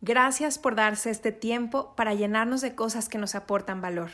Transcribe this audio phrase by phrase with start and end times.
[0.00, 4.10] gracias por darse este tiempo para llenarnos de cosas que nos aportan valor.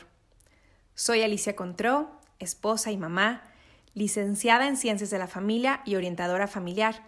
[0.93, 2.09] Soy Alicia Contró,
[2.39, 3.43] esposa y mamá,
[3.93, 7.03] licenciada en Ciencias de la Familia y orientadora familiar.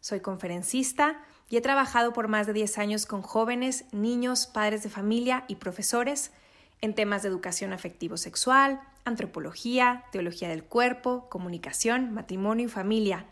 [0.00, 4.90] Soy conferencista y he trabajado por más de 10 años con jóvenes, niños, padres de
[4.90, 6.32] familia y profesores
[6.80, 13.26] en temas de educación afectivo-sexual, antropología, teología del cuerpo, comunicación, matrimonio y familia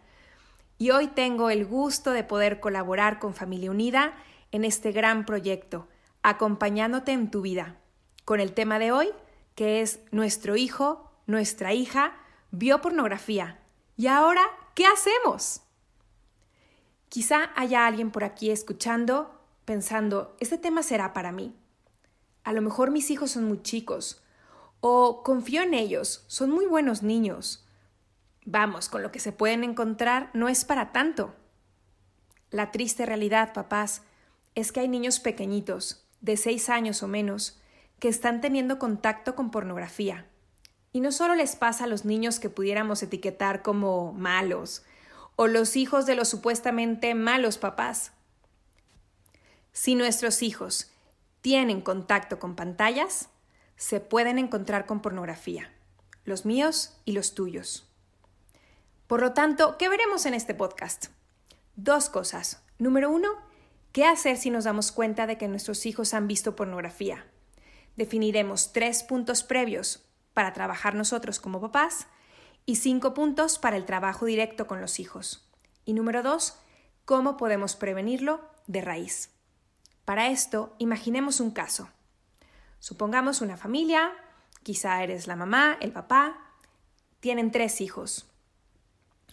[0.80, 4.14] y hoy tengo el gusto de poder colaborar con Familia Unida
[4.52, 5.88] en este gran proyecto,
[6.22, 7.76] acompañándote en tu vida,
[8.24, 9.08] con el tema de hoy,
[9.54, 12.16] que es nuestro hijo, nuestra hija,
[12.50, 13.60] vio pornografía.
[13.96, 14.42] ¿Y ahora
[14.74, 15.62] qué hacemos?
[17.08, 21.54] Quizá haya alguien por aquí escuchando, pensando, este tema será para mí.
[22.44, 24.22] A lo mejor mis hijos son muy chicos,
[24.80, 27.66] o confío en ellos, son muy buenos niños,
[28.46, 31.34] Vamos, con lo que se pueden encontrar no es para tanto.
[32.50, 34.02] La triste realidad, papás,
[34.54, 37.60] es que hay niños pequeñitos, de seis años o menos,
[37.98, 40.26] que están teniendo contacto con pornografía.
[40.92, 44.82] Y no solo les pasa a los niños que pudiéramos etiquetar como malos,
[45.36, 48.12] o los hijos de los supuestamente malos papás.
[49.72, 50.90] Si nuestros hijos
[51.40, 53.28] tienen contacto con pantallas,
[53.76, 55.72] se pueden encontrar con pornografía,
[56.24, 57.88] los míos y los tuyos.
[59.06, 61.06] Por lo tanto, ¿qué veremos en este podcast?
[61.76, 62.62] Dos cosas.
[62.78, 63.28] Número uno,
[63.92, 67.26] ¿qué hacer si nos damos cuenta de que nuestros hijos han visto pornografía?
[67.96, 72.06] Definiremos tres puntos previos para trabajar nosotros como papás
[72.66, 75.48] y cinco puntos para el trabajo directo con los hijos.
[75.84, 76.58] Y número dos,
[77.04, 79.30] ¿cómo podemos prevenirlo de raíz?
[80.04, 81.90] Para esto, imaginemos un caso.
[82.78, 84.12] Supongamos una familia,
[84.62, 86.38] quizá eres la mamá, el papá,
[87.20, 88.30] tienen tres hijos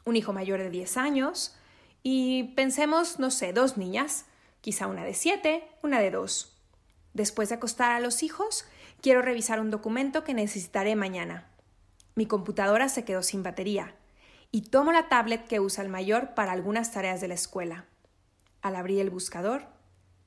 [0.07, 1.53] un hijo mayor de 10 años
[2.01, 4.25] y pensemos, no sé, dos niñas,
[4.67, 6.53] quizá una de 7, una de 2.
[7.13, 8.65] Después de acostar a los hijos,
[8.99, 11.47] quiero revisar un documento que necesitaré mañana.
[12.15, 13.95] Mi computadora se quedó sin batería
[14.51, 17.85] y tomo la tablet que usa el mayor para algunas tareas de la escuela.
[18.61, 19.67] Al abrir el buscador,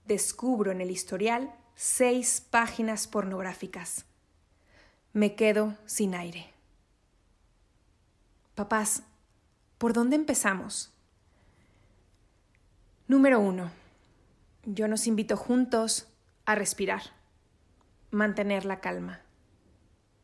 [0.07, 4.07] descubro en el historial seis páginas pornográficas.
[5.13, 6.55] Me quedo sin aire.
[8.55, 9.03] Papás,
[9.77, 10.91] ¿Por dónde empezamos?
[13.07, 13.80] Número uno.
[14.73, 16.07] Yo nos invito juntos
[16.45, 17.03] a respirar,
[18.13, 19.21] mantener la calma.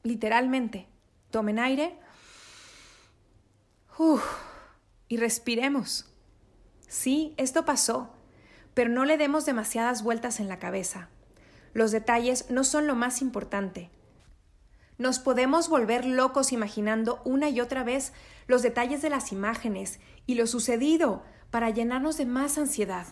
[0.05, 0.87] Literalmente,
[1.33, 1.99] tomen aire
[5.09, 6.07] y respiremos.
[6.87, 8.15] Sí, esto pasó,
[8.73, 11.09] pero no le demos demasiadas vueltas en la cabeza.
[11.73, 13.91] Los detalles no son lo más importante.
[14.97, 18.13] Nos podemos volver locos imaginando una y otra vez
[18.47, 23.09] los detalles de las imágenes y lo sucedido para llenarnos de más ansiedad,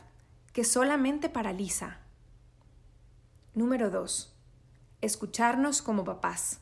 [0.55, 1.99] que solamente paraliza.
[3.55, 4.33] Número 2.
[5.01, 6.61] Escucharnos como papás.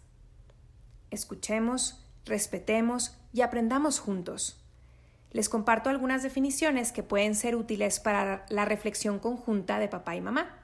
[1.10, 4.64] Escuchemos, respetemos y aprendamos juntos.
[5.30, 10.22] Les comparto algunas definiciones que pueden ser útiles para la reflexión conjunta de papá y
[10.22, 10.58] mamá.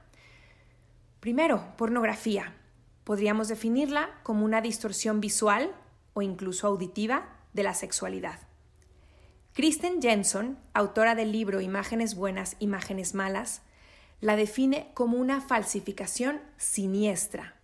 [1.19, 2.55] Primero, pornografía.
[3.03, 5.71] Podríamos definirla como una distorsión visual
[6.13, 8.48] o incluso auditiva de la sexualidad.
[9.53, 13.61] Kristen Jensen, autora del libro Imágenes buenas, imágenes malas,
[14.21, 17.55] la define como una falsificación siniestra,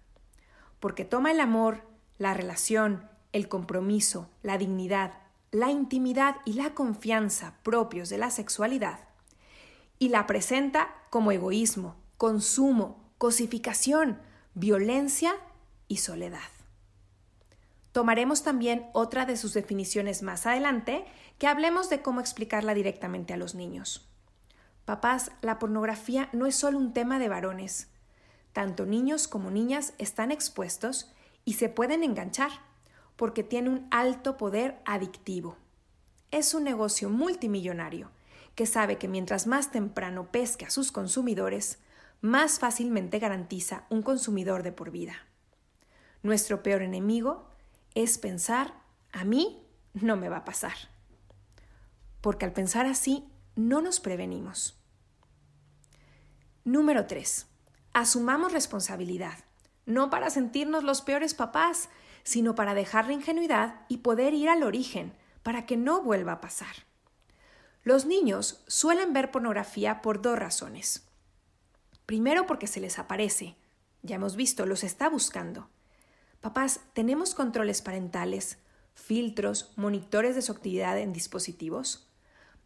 [0.80, 1.84] porque toma el amor,
[2.18, 5.14] la relación, el compromiso, la dignidad,
[5.52, 9.00] la intimidad y la confianza propios de la sexualidad
[10.00, 14.20] y la presenta como egoísmo, consumo, cosificación,
[14.54, 15.36] violencia
[15.88, 16.55] y soledad.
[17.96, 21.06] Tomaremos también otra de sus definiciones más adelante,
[21.40, 24.06] que hablemos de cómo explicarla directamente a los niños.
[24.84, 27.88] Papás, la pornografía no es solo un tema de varones.
[28.52, 31.14] Tanto niños como niñas están expuestos
[31.46, 32.52] y se pueden enganchar,
[33.16, 35.56] porque tiene un alto poder adictivo.
[36.32, 38.12] Es un negocio multimillonario
[38.56, 41.80] que sabe que mientras más temprano pesque a sus consumidores,
[42.20, 45.16] más fácilmente garantiza un consumidor de por vida.
[46.24, 47.55] Nuestro peor enemigo
[47.96, 48.74] es pensar,
[49.12, 50.76] a mí no me va a pasar.
[52.22, 54.78] Porque al pensar así, no nos prevenimos.
[56.66, 57.48] Número 3.
[57.94, 59.40] Asumamos responsabilidad.
[59.88, 61.90] no para sentirnos los peores papás,
[62.24, 65.14] sino para dejar la ingenuidad y poder ir al origen,
[65.44, 66.76] para que no vuelva a pasar.
[67.84, 71.08] Los niños suelen ver pornografía por dos razones.
[72.08, 73.58] Primero porque se les aparece.
[74.02, 75.70] Ya hemos visto, los está buscando.
[76.46, 78.60] Papás, ¿tenemos controles parentales,
[78.94, 82.08] filtros, monitores de su actividad en dispositivos?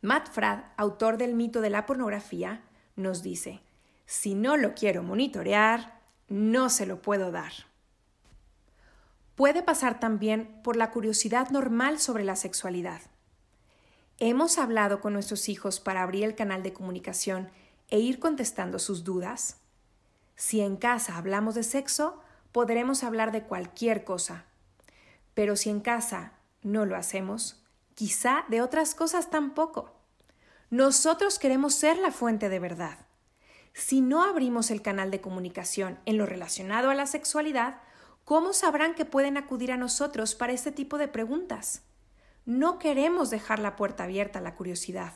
[0.01, 2.61] Matt Fradd, autor del mito de la pornografía,
[2.97, 3.61] nos dice,
[4.05, 7.53] si no lo quiero monitorear, no se lo puedo dar.
[9.35, 12.99] Puede pasar también por la curiosidad normal sobre la sexualidad.
[14.17, 17.49] ¿Hemos hablado con nuestros hijos para abrir el canal de comunicación
[17.87, 19.55] e ir contestando sus dudas?
[20.35, 24.45] Si en casa hablamos de sexo, podremos hablar de cualquier cosa.
[25.33, 27.63] Pero si en casa no lo hacemos,
[27.95, 29.93] quizá de otras cosas tampoco.
[30.69, 32.97] Nosotros queremos ser la fuente de verdad.
[33.73, 37.81] Si no abrimos el canal de comunicación en lo relacionado a la sexualidad,
[38.25, 41.83] ¿cómo sabrán que pueden acudir a nosotros para este tipo de preguntas?
[42.45, 45.13] No queremos dejar la puerta abierta a la curiosidad.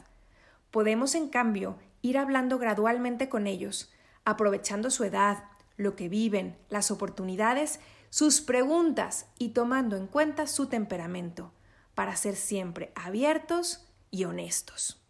[0.71, 3.91] Podemos, en cambio, ir hablando gradualmente con ellos,
[4.25, 5.43] aprovechando su edad,
[5.77, 7.79] lo que viven, las oportunidades,
[8.09, 11.51] sus preguntas y tomando en cuenta su temperamento,
[11.95, 15.01] para ser siempre abiertos y honestos.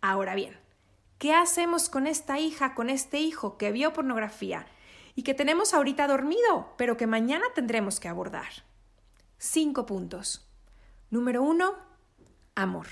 [0.00, 0.56] Ahora bien,
[1.18, 4.66] ¿qué hacemos con esta hija, con este hijo que vio pornografía
[5.14, 8.64] y que tenemos ahorita dormido, pero que mañana tendremos que abordar?
[9.38, 10.48] Cinco puntos.
[11.10, 11.74] Número uno,
[12.54, 12.86] amor.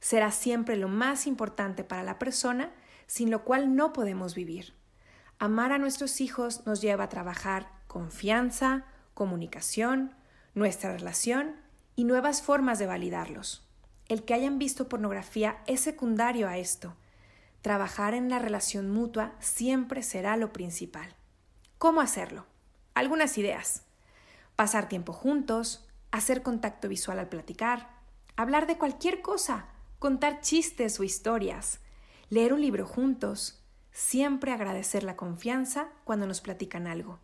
[0.00, 2.72] Será siempre lo más importante para la persona,
[3.06, 4.74] sin lo cual no podemos vivir.
[5.42, 8.84] Amar a nuestros hijos nos lleva a trabajar confianza,
[9.14, 10.14] comunicación,
[10.54, 11.56] nuestra relación
[11.96, 13.66] y nuevas formas de validarlos.
[14.06, 16.94] El que hayan visto pornografía es secundario a esto.
[17.62, 21.16] Trabajar en la relación mutua siempre será lo principal.
[21.78, 22.44] ¿Cómo hacerlo?
[22.92, 23.84] Algunas ideas.
[24.56, 27.88] Pasar tiempo juntos, hacer contacto visual al platicar,
[28.36, 31.80] hablar de cualquier cosa, contar chistes o historias,
[32.28, 33.59] leer un libro juntos,
[34.00, 37.18] siempre agradecer la confianza cuando nos platican algo,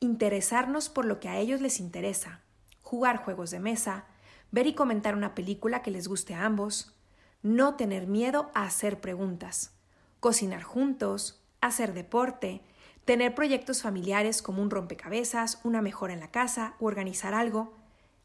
[0.00, 2.40] interesarnos por lo que a ellos les interesa,
[2.82, 4.06] jugar juegos de mesa,
[4.50, 6.96] ver y comentar una película que les guste a ambos,
[7.42, 9.72] no tener miedo a hacer preguntas,
[10.18, 12.60] cocinar juntos, hacer deporte,
[13.04, 17.72] tener proyectos familiares como un rompecabezas, una mejora en la casa o organizar algo,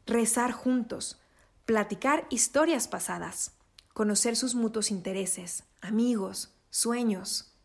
[0.06, 1.20] rezar juntos,
[1.64, 3.52] platicar historias pasadas,
[3.94, 7.55] conocer sus mutuos intereses, amigos, sueños.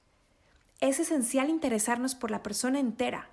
[0.82, 3.30] Es esencial interesarnos por la persona entera.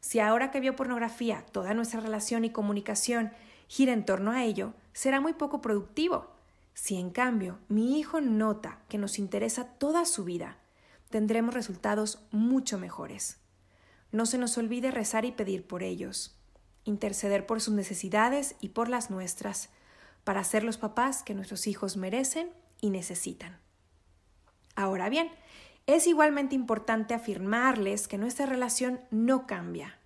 [0.00, 3.32] Si ahora que vio pornografía toda nuestra relación y comunicación
[3.68, 6.32] gira en torno a ello, será muy poco productivo.
[6.74, 10.56] Si en cambio mi hijo nota que nos interesa toda su vida,
[11.08, 13.38] tendremos resultados mucho mejores.
[14.10, 16.40] No se nos olvide rezar y pedir por ellos
[16.84, 19.70] interceder por sus necesidades y por las nuestras,
[20.24, 22.50] para ser los papás que nuestros hijos merecen
[22.80, 23.58] y necesitan.
[24.76, 25.30] Ahora bien,
[25.94, 29.98] es igualmente importante afirmarles que nuestra relación no cambia.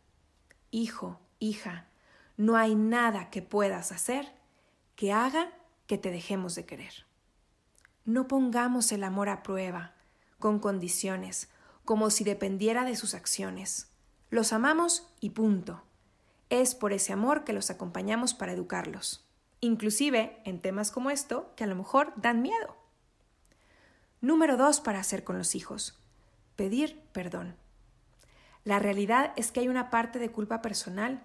[0.71, 1.89] Hijo, hija,
[2.37, 4.33] no hay nada que puedas hacer
[4.97, 5.53] que haga
[5.87, 7.07] que te dejemos de querer.
[8.05, 9.95] No pongamos el amor a prueba,
[10.39, 11.51] con condiciones,
[11.85, 13.91] como si dependiera de sus acciones.
[14.31, 15.83] Los amamos y punto.
[16.50, 19.26] Es por ese amor que los acompañamos para educarlos,
[19.61, 22.76] inclusive en temas como esto que a lo mejor dan miedo.
[24.25, 26.00] Número dos para hacer con los hijos.
[26.57, 27.57] Pedir perdón.
[28.64, 31.23] La realidad es que hay una parte de culpa personal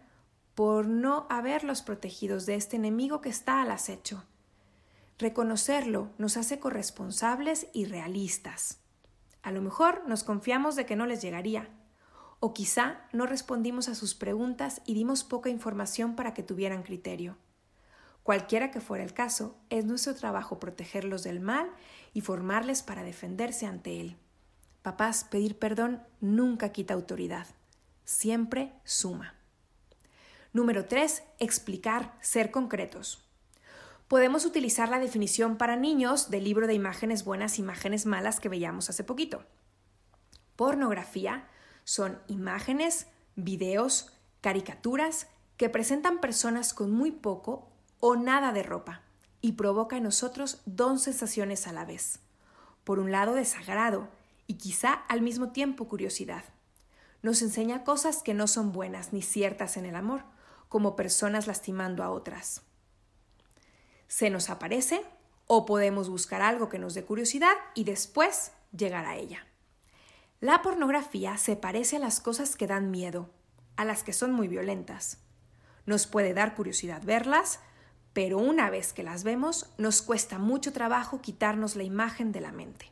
[0.54, 4.26] por no haberlos protegidos de este enemigo que está al acecho.
[5.18, 8.82] Reconocerlo nos hace corresponsables y realistas.
[9.44, 11.70] A lo mejor nos confiamos de que no les llegaría,
[12.42, 17.38] o quizá no respondimos a sus preguntas y dimos poca información para que tuvieran criterio.
[18.30, 21.68] Cualquiera que fuera el caso, es nuestro trabajo protegerlos del mal
[22.14, 24.18] y formarles para defenderse ante él.
[24.84, 27.48] Papás, pedir perdón nunca quita autoridad,
[28.06, 29.34] siempre suma.
[30.54, 31.24] Número 3.
[31.40, 33.26] Explicar, ser concretos.
[34.08, 38.92] Podemos utilizar la definición para niños del libro de imágenes buenas, imágenes malas que veíamos
[38.92, 39.44] hace poquito.
[40.56, 41.48] Pornografía
[41.84, 45.26] son imágenes, videos, caricaturas
[45.58, 47.69] que presentan personas con muy poco
[48.00, 49.02] o nada de ropa
[49.42, 52.20] y provoca en nosotros dos sensaciones a la vez.
[52.84, 54.10] Por un lado, desagrado
[54.48, 56.44] y quizá al mismo tiempo curiosidad.
[57.22, 60.24] Nos enseña cosas que no son buenas ni ciertas en el amor,
[60.70, 62.62] como personas lastimando a otras.
[64.08, 65.04] Se nos aparece
[65.48, 69.46] o podemos buscar algo que nos dé curiosidad y después llegar a ella.
[70.40, 73.30] La pornografía se parece a las cosas que dan miedo,
[73.76, 75.18] a las que son muy violentas.
[75.86, 77.60] Nos puede dar curiosidad verlas,
[78.14, 82.52] pero una vez que las vemos nos cuesta mucho trabajo quitarnos la imagen de la
[82.52, 82.92] mente.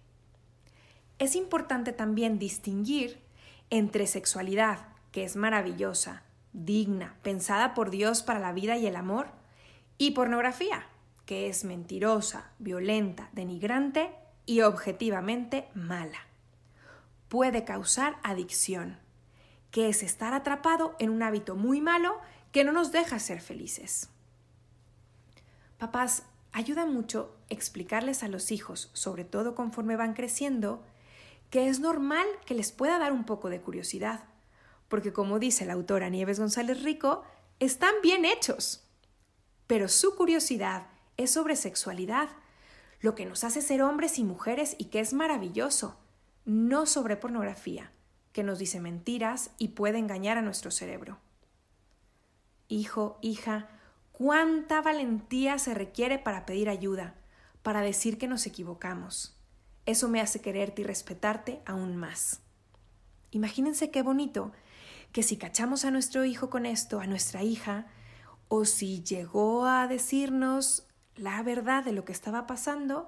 [1.19, 3.19] Es importante también distinguir
[3.69, 9.29] entre sexualidad, que es maravillosa, digna, pensada por Dios para la vida y el amor,
[9.97, 10.87] y pornografía,
[11.25, 14.11] que es mentirosa, violenta, denigrante
[14.45, 16.27] y objetivamente mala.
[17.27, 18.99] Puede causar adicción,
[19.71, 22.19] que es estar atrapado en un hábito muy malo
[22.51, 24.09] que no nos deja ser felices.
[25.77, 30.83] Papás, ayuda mucho explicarles a los hijos, sobre todo conforme van creciendo,
[31.51, 34.23] que es normal que les pueda dar un poco de curiosidad,
[34.87, 37.23] porque como dice la autora Nieves González Rico,
[37.59, 38.83] están bien hechos.
[39.67, 42.29] Pero su curiosidad es sobre sexualidad,
[43.01, 45.97] lo que nos hace ser hombres y mujeres y que es maravilloso,
[46.45, 47.91] no sobre pornografía,
[48.31, 51.19] que nos dice mentiras y puede engañar a nuestro cerebro.
[52.67, 53.69] Hijo, hija,
[54.17, 57.13] cuánta valentía se requiere para pedir ayuda,
[57.61, 59.39] para decir que nos equivocamos.
[59.85, 62.41] Eso me hace quererte y respetarte aún más.
[63.29, 64.53] Imagínense qué bonito
[65.11, 67.85] que si cachamos a nuestro hijo con esto, a nuestra hija,
[68.47, 73.07] o si llegó a decirnos la verdad de lo que estaba pasando,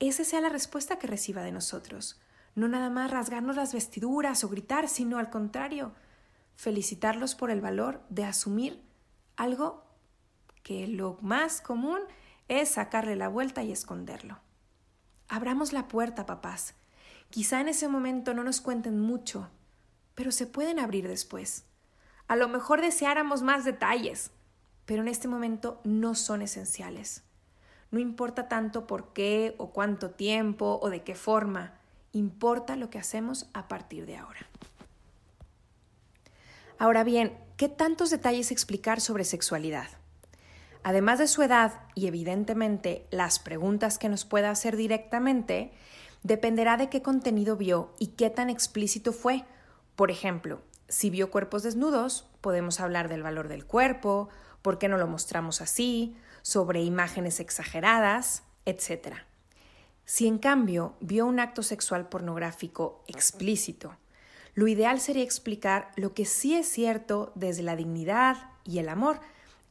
[0.00, 2.20] esa sea la respuesta que reciba de nosotros.
[2.54, 5.94] No nada más rasgarnos las vestiduras o gritar, sino al contrario,
[6.56, 8.82] felicitarlos por el valor de asumir
[9.36, 9.85] algo
[10.66, 12.00] que lo más común
[12.48, 14.40] es sacarle la vuelta y esconderlo.
[15.28, 16.74] Abramos la puerta, papás.
[17.30, 19.48] Quizá en ese momento no nos cuenten mucho,
[20.16, 21.66] pero se pueden abrir después.
[22.26, 24.32] A lo mejor deseáramos más detalles,
[24.86, 27.22] pero en este momento no son esenciales.
[27.92, 31.74] No importa tanto por qué o cuánto tiempo o de qué forma,
[32.10, 34.48] importa lo que hacemos a partir de ahora.
[36.76, 39.86] Ahora bien, ¿qué tantos detalles explicar sobre sexualidad?
[40.86, 45.72] Además de su edad y evidentemente las preguntas que nos pueda hacer directamente,
[46.22, 49.44] dependerá de qué contenido vio y qué tan explícito fue.
[49.96, 54.28] Por ejemplo, si vio cuerpos desnudos, podemos hablar del valor del cuerpo,
[54.62, 59.16] por qué no lo mostramos así, sobre imágenes exageradas, etc.
[60.04, 63.96] Si en cambio vio un acto sexual pornográfico explícito,
[64.54, 69.18] lo ideal sería explicar lo que sí es cierto desde la dignidad y el amor,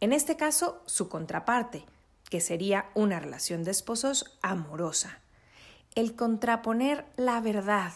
[0.06, 1.84] en este caso, su contraparte,
[2.30, 5.20] que sería una relación de esposos amorosa.
[5.96, 7.92] El contraponer la verdad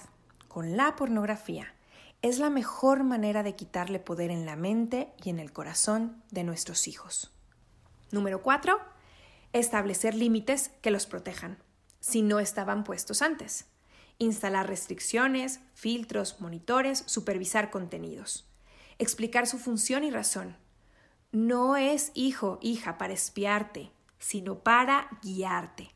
[0.48, 1.76] con la pornografía
[2.24, 6.44] es la mejor manera de quitarle poder en la mente y en el corazón de
[6.44, 7.32] nuestros hijos.
[8.10, 8.80] Número 4.
[9.54, 11.60] Establecer límites que los protejan,
[12.00, 13.68] si no estaban puestos antes.
[14.18, 18.50] Instalar restricciones, filtros, monitores, supervisar contenidos.
[18.98, 20.58] Explicar su función y razón,
[21.32, 25.90] no es hijo, hija, para espiarte, sino para guiarte.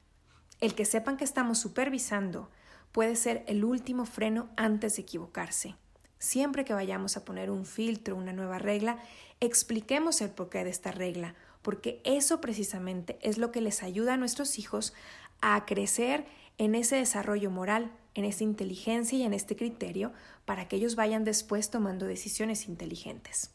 [0.59, 2.49] El que sepan que estamos supervisando
[2.91, 5.75] puede ser el último freno antes de equivocarse.
[6.19, 8.99] Siempre que vayamos a poner un filtro, una nueva regla,
[9.39, 14.17] expliquemos el porqué de esta regla, porque eso precisamente es lo que les ayuda a
[14.17, 14.93] nuestros hijos
[15.41, 16.25] a crecer
[16.57, 20.13] en ese desarrollo moral, en esa inteligencia y en este criterio
[20.45, 23.51] para que ellos vayan después tomando decisiones inteligentes.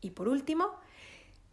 [0.00, 0.74] Y por último,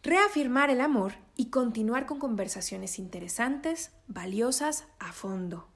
[0.04, 5.66] reafirmar el amor y continuar con conversaciones interesantes, valiosas, a fondo.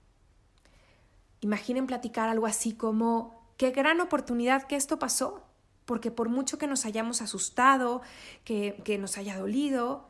[1.41, 5.45] Imaginen platicar algo así como, qué gran oportunidad que esto pasó,
[5.87, 8.03] porque por mucho que nos hayamos asustado,
[8.45, 10.07] que, que nos haya dolido,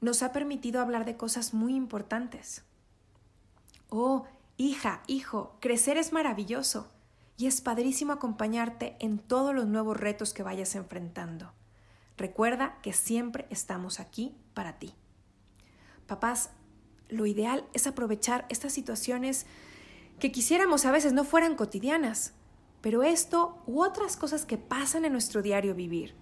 [0.00, 2.62] nos ha permitido hablar de cosas muy importantes.
[3.88, 4.24] Oh,
[4.56, 6.92] hija, hijo, crecer es maravilloso
[7.36, 11.52] y es padrísimo acompañarte en todos los nuevos retos que vayas enfrentando.
[12.18, 14.92] Recuerda que siempre estamos aquí para ti.
[16.08, 16.50] Papás,
[17.08, 19.46] lo ideal es aprovechar estas situaciones
[20.18, 22.34] que quisiéramos a veces no fueran cotidianas,
[22.80, 26.16] pero esto u otras cosas que pasan en nuestro diario vivir,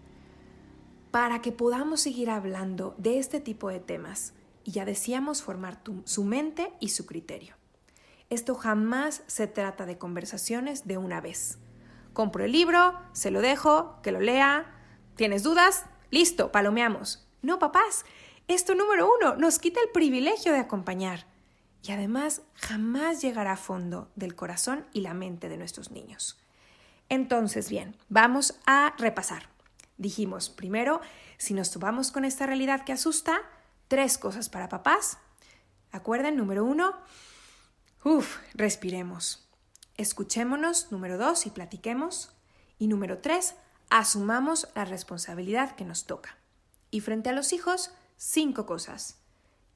[1.10, 4.34] para que podamos seguir hablando de este tipo de temas
[4.64, 7.54] y ya decíamos formar su mente y su criterio.
[8.28, 11.58] Esto jamás se trata de conversaciones de una vez.
[12.12, 14.75] Compro el libro, se lo dejo, que lo lea,
[15.16, 15.86] ¿Tienes dudas?
[16.10, 17.26] Listo, palomeamos.
[17.40, 18.04] No, papás,
[18.48, 21.26] esto número uno nos quita el privilegio de acompañar
[21.82, 26.38] y además jamás llegará a fondo del corazón y la mente de nuestros niños.
[27.08, 29.48] Entonces, bien, vamos a repasar.
[29.96, 31.00] Dijimos, primero,
[31.38, 33.40] si nos topamos con esta realidad que asusta,
[33.88, 35.16] tres cosas para papás.
[35.92, 36.94] Acuerden, número uno,
[38.04, 39.48] uff, respiremos.
[39.96, 42.32] escuchémonos, número dos, y platiquemos.
[42.78, 43.54] Y número tres,
[43.90, 46.36] asumamos la responsabilidad que nos toca.
[46.90, 49.18] Y frente a los hijos, cinco cosas.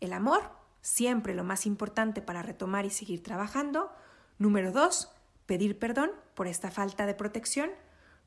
[0.01, 0.51] El amor,
[0.81, 3.93] siempre lo más importante para retomar y seguir trabajando.
[4.39, 5.13] Número dos,
[5.47, 7.71] pedir perdón por esta falta de protección.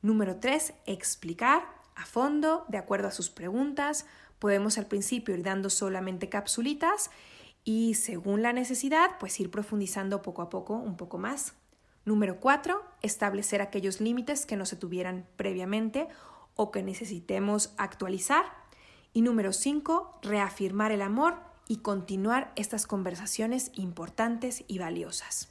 [0.02, 1.64] Número tres, explicar
[1.96, 4.06] a fondo, de acuerdo a sus preguntas.
[4.38, 7.10] Podemos al principio ir dando solamente capsulitas
[7.64, 11.54] y según la necesidad, pues ir profundizando poco a poco un poco más.
[12.04, 16.08] Número cuatro, establecer aquellos límites que no se tuvieran previamente
[16.56, 18.44] o que necesitemos actualizar.
[19.12, 21.36] Y número cinco, reafirmar el amor
[21.68, 25.48] y continuar estas conversaciones importantes y valiosas.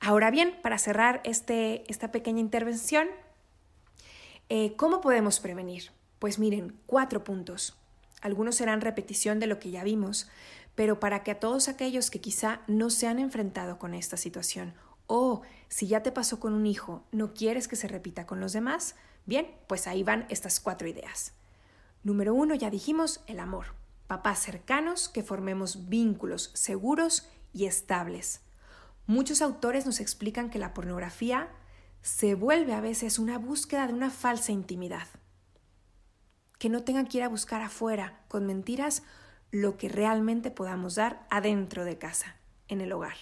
[0.00, 3.08] Ahora bien, para cerrar este, esta pequeña intervención,
[4.48, 5.92] eh, ¿cómo podemos prevenir?
[6.18, 7.76] Pues miren, cuatro puntos.
[8.20, 10.28] Algunos serán repetición de lo que ya vimos,
[10.74, 14.74] pero para que a todos aquellos que quizá no se han enfrentado con esta situación
[15.06, 18.52] o si ya te pasó con un hijo, no quieres que se repita con los
[18.52, 18.96] demás,
[19.26, 21.32] bien, pues ahí van estas cuatro ideas.
[22.02, 23.66] Número uno, ya dijimos, el amor.
[24.06, 28.42] Papás cercanos que formemos vínculos seguros y estables.
[29.06, 31.48] Muchos autores nos explican que la pornografía
[32.02, 35.08] se vuelve a veces una búsqueda de una falsa intimidad.
[36.58, 39.02] Que no tengan que ir a buscar afuera con mentiras
[39.50, 42.36] lo que realmente podamos dar adentro de casa,
[42.68, 43.16] en el hogar.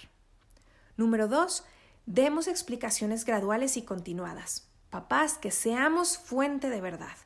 [0.97, 1.63] Número dos,
[2.05, 4.69] demos explicaciones graduales y continuadas.
[4.89, 7.17] Papás, que seamos fuente de verdad.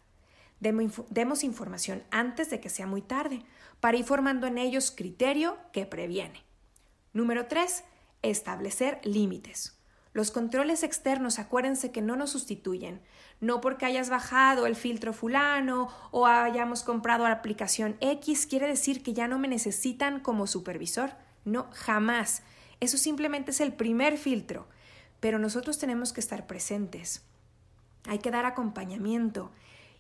[0.60, 3.43] Demos información antes de que sea muy tarde,
[3.79, 6.43] para ir formando en ellos criterio que previene.
[7.13, 7.84] Número tres,
[8.22, 9.77] establecer límites.
[10.13, 13.01] Los controles externos, acuérdense que no nos sustituyen.
[13.39, 19.03] No porque hayas bajado el filtro fulano o hayamos comprado la aplicación X quiere decir
[19.03, 21.12] que ya no me necesitan como supervisor.
[21.46, 22.41] No, jamás.
[22.79, 24.67] Eso simplemente es el primer filtro.
[25.19, 27.24] Pero nosotros tenemos que estar presentes.
[28.07, 29.51] Hay que dar acompañamiento.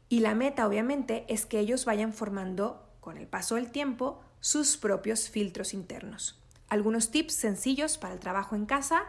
[0.09, 4.77] Y la meta, obviamente, es que ellos vayan formando, con el paso del tiempo, sus
[4.77, 6.39] propios filtros internos.
[6.69, 9.03] Algunos tips sencillos para el trabajo en casa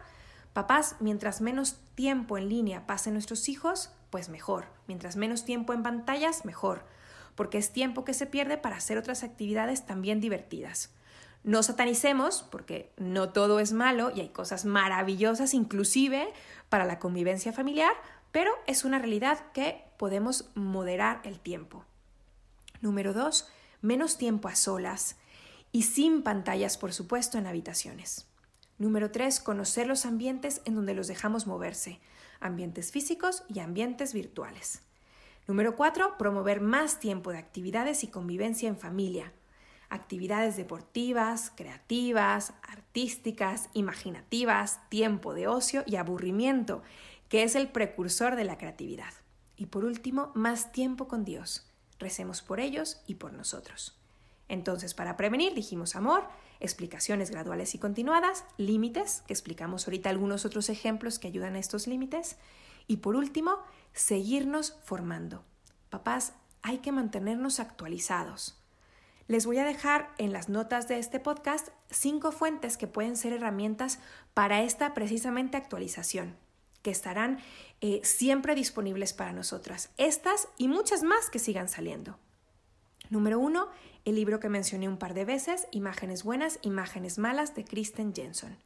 [0.58, 4.66] Papás, mientras menos tiempo en línea pasen nuestros hijos, pues mejor.
[4.88, 6.84] Mientras menos tiempo en pantallas, mejor.
[7.36, 10.90] Porque es tiempo que se pierde para hacer otras actividades también divertidas.
[11.48, 16.28] No satanicemos, porque no todo es malo y hay cosas maravillosas inclusive
[16.68, 17.90] para la convivencia familiar,
[18.32, 21.86] pero es una realidad que podemos moderar el tiempo.
[22.82, 23.48] Número dos,
[23.80, 25.16] menos tiempo a solas
[25.72, 28.26] y sin pantallas, por supuesto, en habitaciones.
[28.76, 29.40] Número 3.
[29.40, 31.98] Conocer los ambientes en donde los dejamos moverse,
[32.40, 34.82] ambientes físicos y ambientes virtuales.
[35.46, 36.18] Número 4.
[36.18, 39.32] Promover más tiempo de actividades y convivencia en familia.
[39.90, 46.82] Actividades deportivas, creativas, artísticas, imaginativas, tiempo de ocio y aburrimiento,
[47.28, 49.12] que es el precursor de la creatividad.
[49.56, 51.66] Y por último, más tiempo con Dios.
[51.98, 53.98] Recemos por ellos y por nosotros.
[54.48, 56.26] Entonces, para prevenir, dijimos amor,
[56.60, 61.86] explicaciones graduales y continuadas, límites, que explicamos ahorita algunos otros ejemplos que ayudan a estos
[61.86, 62.36] límites,
[62.86, 63.58] y por último,
[63.92, 65.44] seguirnos formando.
[65.90, 68.57] Papás, hay que mantenernos actualizados.
[69.28, 73.34] Les voy a dejar en las notas de este podcast cinco fuentes que pueden ser
[73.34, 73.98] herramientas
[74.32, 76.34] para esta precisamente actualización,
[76.80, 77.38] que estarán
[77.82, 79.90] eh, siempre disponibles para nosotras.
[79.98, 82.18] Estas y muchas más que sigan saliendo.
[83.10, 83.68] Número uno,
[84.06, 88.56] el libro que mencioné un par de veces, Imágenes Buenas, Imágenes Malas, de Kristen Jensen.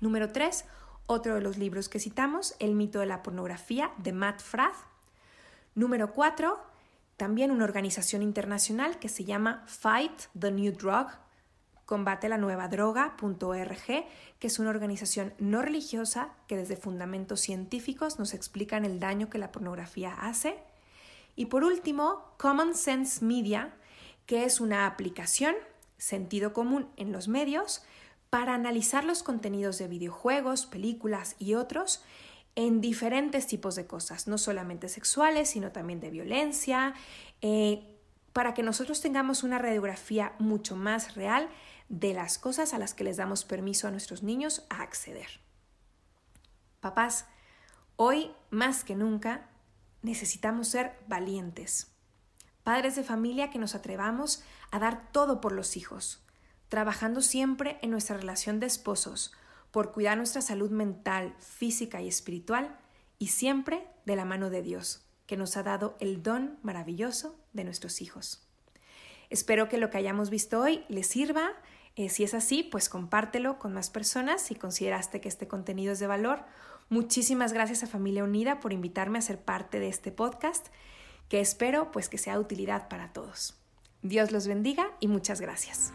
[0.00, 0.64] Número tres,
[1.06, 4.76] otro de los libros que citamos, El mito de la pornografía, de Matt Frath.
[5.74, 6.58] Número 4,
[7.16, 11.08] también una organización internacional que se llama Fight the New Drug,
[11.86, 13.86] combate la nueva droga.org,
[14.38, 19.38] que es una organización no religiosa que desde fundamentos científicos nos explican el daño que
[19.38, 20.58] la pornografía hace.
[21.36, 23.74] Y por último, Common Sense Media,
[24.26, 25.54] que es una aplicación,
[25.98, 27.82] sentido común en los medios,
[28.30, 32.02] para analizar los contenidos de videojuegos, películas y otros
[32.54, 36.94] en diferentes tipos de cosas, no solamente sexuales, sino también de violencia,
[37.40, 37.82] eh,
[38.32, 41.48] para que nosotros tengamos una radiografía mucho más real
[41.92, 45.28] de las cosas a las que les damos permiso a nuestros niños a acceder.
[46.80, 47.26] Papás,
[47.96, 49.50] hoy más que nunca
[50.00, 51.92] necesitamos ser valientes,
[52.64, 56.24] padres de familia que nos atrevamos a dar todo por los hijos,
[56.70, 59.34] trabajando siempre en nuestra relación de esposos
[59.70, 62.74] por cuidar nuestra salud mental, física y espiritual
[63.18, 67.64] y siempre de la mano de Dios, que nos ha dado el don maravilloso de
[67.64, 68.48] nuestros hijos.
[69.32, 71.52] Espero que lo que hayamos visto hoy les sirva.
[71.96, 75.98] Eh, si es así, pues compártelo con más personas si consideraste que este contenido es
[75.98, 76.44] de valor.
[76.88, 80.68] Muchísimas gracias a Familia Unida por invitarme a ser parte de este podcast,
[81.28, 83.56] que espero pues que sea de utilidad para todos.
[84.02, 85.92] Dios los bendiga y muchas gracias.